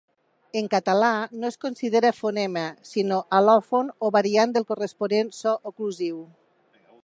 [0.61, 1.09] En català
[1.41, 2.63] no es considera fonema,
[2.93, 6.23] sinó al·lòfon o variant del corresponent so oclusiu.